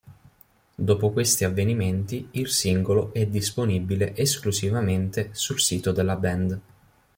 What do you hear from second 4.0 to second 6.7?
esclusivamente sul sito della band.